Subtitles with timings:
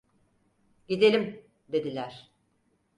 [0.87, 2.31] "Gidelim!" dediler.